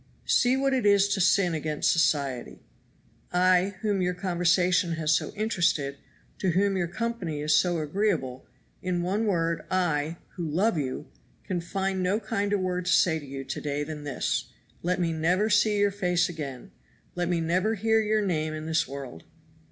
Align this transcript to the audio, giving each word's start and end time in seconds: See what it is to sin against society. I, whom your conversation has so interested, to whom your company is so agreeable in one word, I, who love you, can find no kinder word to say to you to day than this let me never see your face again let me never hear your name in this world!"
See 0.25 0.57
what 0.57 0.73
it 0.73 0.83
is 0.83 1.07
to 1.09 1.21
sin 1.21 1.53
against 1.53 1.91
society. 1.91 2.63
I, 3.31 3.75
whom 3.81 4.01
your 4.01 4.15
conversation 4.15 4.93
has 4.93 5.11
so 5.13 5.31
interested, 5.35 5.99
to 6.39 6.49
whom 6.53 6.75
your 6.75 6.87
company 6.87 7.39
is 7.39 7.55
so 7.55 7.77
agreeable 7.77 8.47
in 8.81 9.03
one 9.03 9.27
word, 9.27 9.63
I, 9.69 10.17
who 10.37 10.43
love 10.49 10.75
you, 10.75 11.05
can 11.43 11.61
find 11.61 12.01
no 12.01 12.19
kinder 12.19 12.57
word 12.57 12.87
to 12.87 12.91
say 12.91 13.19
to 13.19 13.25
you 13.27 13.43
to 13.43 13.61
day 13.61 13.83
than 13.83 14.03
this 14.03 14.45
let 14.81 14.99
me 14.99 15.13
never 15.13 15.51
see 15.51 15.77
your 15.77 15.91
face 15.91 16.27
again 16.27 16.71
let 17.13 17.29
me 17.29 17.39
never 17.39 17.75
hear 17.75 18.01
your 18.01 18.25
name 18.25 18.55
in 18.55 18.65
this 18.65 18.87
world!" 18.87 19.23